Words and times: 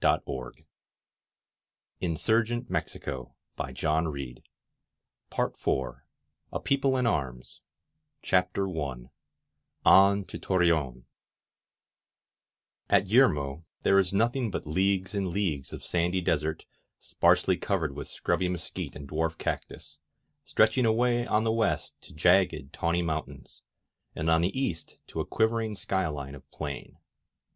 How 0.03 0.17
drunk 0.17 0.25
I 2.01 2.17
shall 2.17 2.41
get! 2.41 2.65
•••"PART 5.29 5.55
FOUR 5.59 6.05
A 6.51 6.59
PEOPLE 6.59 6.97
IN 6.97 7.05
ARMS 7.05 7.61
CHAPTER 8.23 8.67
I 8.67 8.95
"ON 9.85 10.23
TO 10.25 10.39
TORREONI" 10.39 11.03
AT 12.89 13.05
Yermo 13.05 13.63
there 13.83 13.99
is 13.99 14.11
nothing 14.11 14.49
but 14.49 14.65
leagues 14.65 15.13
and 15.13 15.27
leagues 15.27 15.71
of 15.71 15.83
sandy 15.83 16.21
desert, 16.21 16.65
sparsely 16.97 17.55
covered 17.57 17.95
with 17.95 18.07
scrubby 18.07 18.49
mesquite 18.49 18.95
and 18.95 19.07
dwarf 19.07 19.37
cactus 19.37 19.99
9 20.39 20.41
stretching 20.45 20.85
away 20.87 21.27
on 21.27 21.43
the 21.43 21.51
west 21.51 21.93
to 22.01 22.11
jagged, 22.15 22.73
tawny 22.73 23.03
mountains, 23.03 23.61
and 24.15 24.31
on 24.31 24.41
the 24.41 24.59
east 24.59 24.97
to 25.05 25.19
a 25.19 25.25
quivering 25.27 25.75
skyline 25.75 26.33
of 26.33 26.49
plain. 26.49 26.97